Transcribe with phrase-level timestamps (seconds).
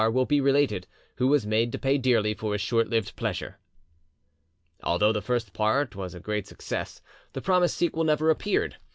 [0.11, 3.59] will be related, who was made to pay dearly for his short lived pleasure."
[4.83, 8.77] Although the first part was a great success, the promised sequel never appeared.